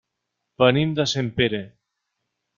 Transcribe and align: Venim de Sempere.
Venim 0.63 0.95
de 1.01 1.05
Sempere. 1.13 1.61